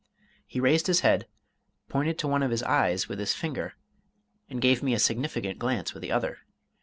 [0.47, 1.27] He raised his head,
[1.87, 3.75] pointed to one of his eyes with his finger,
[4.49, 6.39] and gave me a significant glance with the other.